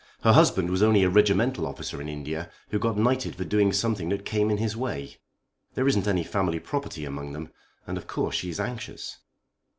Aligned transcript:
Her 0.23 0.33
husband 0.33 0.71
was 0.71 0.81
only 0.81 1.03
a 1.03 1.09
regimental 1.11 1.67
officer 1.67 2.01
in 2.01 2.09
India 2.09 2.49
who 2.71 2.79
got 2.79 2.97
knighted 2.97 3.35
for 3.35 3.43
doing 3.45 3.71
something 3.71 4.09
that 4.09 4.25
came 4.25 4.49
in 4.49 4.57
his 4.57 4.75
way. 4.75 5.17
There 5.75 5.87
isn't 5.87 6.07
any 6.07 6.23
family 6.23 6.59
property 6.59 7.05
among 7.05 7.33
them, 7.33 7.51
and 7.85 7.99
of 7.99 8.07
course 8.07 8.33
she 8.35 8.49
is 8.49 8.59
anxious." 8.59 9.19